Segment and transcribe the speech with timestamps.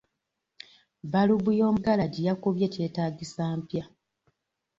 [1.11, 3.83] Balubu y'omu ggalagi yakubye kyetaagisa mpya.